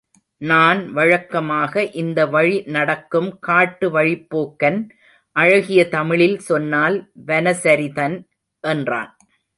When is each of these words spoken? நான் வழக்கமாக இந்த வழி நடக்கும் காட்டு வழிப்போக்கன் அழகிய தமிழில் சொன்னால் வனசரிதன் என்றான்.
நான் 0.41 0.79
வழக்கமாக 0.93 1.83
இந்த 1.93 2.19
வழி 2.25 2.55
நடக்கும் 2.67 3.29
காட்டு 3.39 3.87
வழிப்போக்கன் 3.89 4.79
அழகிய 5.35 5.81
தமிழில் 5.89 6.39
சொன்னால் 6.39 6.97
வனசரிதன் 7.27 8.17
என்றான். 8.63 9.11